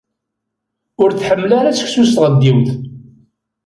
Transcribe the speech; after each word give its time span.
Ur 1.01 1.09
tḥemmel 1.11 1.51
ara 1.59 1.77
seksu 1.79 2.03
s 2.09 2.11
tɣeddiwt. 2.15 2.69